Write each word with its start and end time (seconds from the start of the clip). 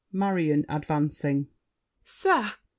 MARION 0.11 0.65
(advancing). 0.67 1.49
Sir! 2.03 2.53